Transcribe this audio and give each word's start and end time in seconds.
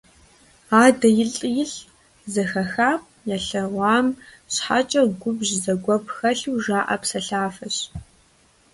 «Адэ 0.83 1.09
илӏи-илӏ»- 1.23 1.77
зэхахам, 2.33 2.99
ялъэгъуам 3.35 4.07
щхьэкӀэ 4.53 5.03
губжь, 5.19 5.51
зэгуэп 5.63 6.03
хэлъу 6.15 6.61
жаӀэ 6.63 6.97
псэлъафэщ. 7.01 7.77